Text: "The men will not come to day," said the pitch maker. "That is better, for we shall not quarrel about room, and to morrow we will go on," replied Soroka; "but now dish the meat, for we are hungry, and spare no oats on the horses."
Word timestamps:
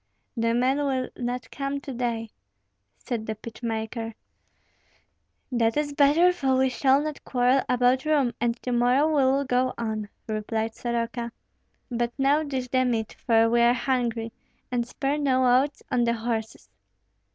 "The 0.35 0.55
men 0.55 0.79
will 0.79 1.09
not 1.15 1.51
come 1.51 1.79
to 1.81 1.93
day," 1.93 2.31
said 2.97 3.27
the 3.27 3.35
pitch 3.35 3.61
maker. 3.61 4.15
"That 5.51 5.77
is 5.77 5.93
better, 5.93 6.33
for 6.33 6.55
we 6.55 6.69
shall 6.69 7.03
not 7.03 7.23
quarrel 7.23 7.61
about 7.69 8.03
room, 8.05 8.33
and 8.41 8.57
to 8.63 8.71
morrow 8.71 9.07
we 9.07 9.23
will 9.31 9.45
go 9.45 9.75
on," 9.77 10.09
replied 10.25 10.73
Soroka; 10.73 11.31
"but 11.91 12.11
now 12.17 12.41
dish 12.41 12.69
the 12.69 12.83
meat, 12.83 13.13
for 13.27 13.47
we 13.47 13.61
are 13.61 13.75
hungry, 13.75 14.33
and 14.71 14.87
spare 14.87 15.19
no 15.19 15.61
oats 15.61 15.83
on 15.91 16.05
the 16.05 16.13
horses." 16.13 16.71